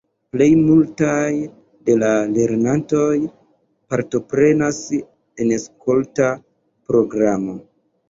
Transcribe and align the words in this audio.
Plej 0.35 0.45
multaj 0.61 1.33
de 1.89 1.97
la 2.05 2.09
lernantoj 2.39 3.05
partoprenas 3.95 4.83
en 5.01 5.57
skolta 5.69 6.35
programo. 6.91 7.61